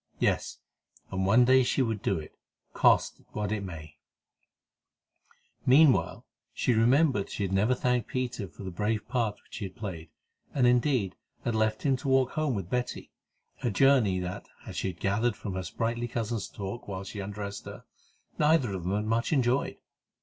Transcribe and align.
Yes, 0.17 0.57
and 1.11 1.27
one 1.27 1.45
day 1.45 1.61
she 1.61 1.83
would 1.83 2.01
do 2.01 2.17
it, 2.17 2.33
cost 2.73 3.21
what 3.33 3.51
it 3.51 3.63
might. 3.63 3.97
Meanwhile, 5.63 6.25
she 6.55 6.73
remembered 6.73 7.25
that 7.27 7.31
she 7.31 7.43
had 7.43 7.53
never 7.53 7.75
thanked 7.75 8.07
Peter 8.07 8.47
for 8.47 8.63
the 8.63 8.71
brave 8.71 9.07
part 9.07 9.35
which 9.43 9.57
he 9.57 9.65
had 9.65 9.75
played, 9.75 10.09
and, 10.55 10.65
indeed, 10.65 11.15
had 11.45 11.53
left 11.53 11.83
him 11.83 11.97
to 11.97 12.07
walk 12.07 12.31
home 12.31 12.55
with 12.55 12.67
Betty, 12.67 13.11
a 13.61 13.69
journey 13.69 14.19
that, 14.19 14.47
as 14.65 14.75
she 14.75 14.91
gathered 14.91 15.35
from 15.35 15.53
her 15.53 15.61
sprightly 15.61 16.07
cousin's 16.07 16.47
talk 16.49 16.87
while 16.87 17.03
she 17.03 17.19
undressed 17.19 17.65
her, 17.67 17.83
neither 18.39 18.73
of 18.73 18.81
them 18.81 18.95
had 18.95 19.05
much 19.05 19.31
enjoyed. 19.31 19.77